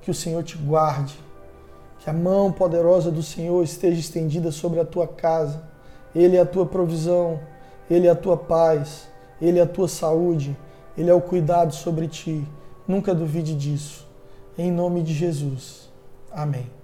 que 0.00 0.10
o 0.10 0.14
Senhor 0.14 0.42
te 0.42 0.56
guarde, 0.56 1.18
que 1.98 2.08
a 2.08 2.12
mão 2.12 2.52
poderosa 2.52 3.10
do 3.10 3.22
Senhor 3.22 3.62
esteja 3.64 3.98
estendida 3.98 4.52
sobre 4.52 4.78
a 4.80 4.84
tua 4.84 5.08
casa. 5.08 5.62
Ele 6.14 6.36
é 6.36 6.40
a 6.40 6.46
tua 6.46 6.64
provisão, 6.64 7.40
ele 7.90 8.06
é 8.06 8.10
a 8.10 8.14
tua 8.14 8.36
paz, 8.36 9.08
ele 9.40 9.58
é 9.58 9.62
a 9.62 9.66
tua 9.66 9.88
saúde, 9.88 10.56
ele 10.96 11.10
é 11.10 11.14
o 11.14 11.20
cuidado 11.20 11.74
sobre 11.74 12.06
ti. 12.06 12.46
Nunca 12.86 13.14
duvide 13.14 13.54
disso. 13.54 14.06
Em 14.56 14.70
nome 14.70 15.02
de 15.02 15.12
Jesus. 15.12 15.90
Amém. 16.34 16.83